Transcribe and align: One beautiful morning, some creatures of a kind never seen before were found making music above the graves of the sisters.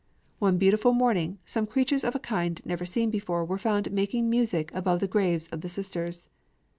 One 0.39 0.57
beautiful 0.57 0.93
morning, 0.93 1.37
some 1.45 1.67
creatures 1.67 2.03
of 2.03 2.15
a 2.15 2.19
kind 2.19 2.59
never 2.65 2.87
seen 2.87 3.11
before 3.11 3.45
were 3.45 3.59
found 3.59 3.91
making 3.91 4.31
music 4.31 4.73
above 4.73 4.99
the 4.99 5.05
graves 5.07 5.47
of 5.49 5.61
the 5.61 5.69
sisters. 5.69 6.27